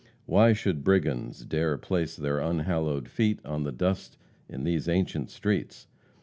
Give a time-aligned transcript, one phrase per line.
[0.25, 4.17] Why should brigands dare place their unhallowed feet on the dust
[4.49, 5.85] in these ancient streets?